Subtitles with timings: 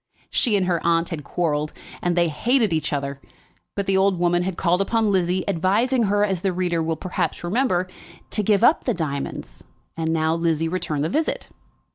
[0.31, 3.21] She and her aunt had quarrelled, and they hated each other;
[3.75, 7.43] but the old woman had called upon Lizzie, advising her, as the reader will perhaps
[7.43, 7.87] remember,
[8.31, 9.63] to give up the diamonds,
[9.95, 11.49] and now Lizzie returned the visit.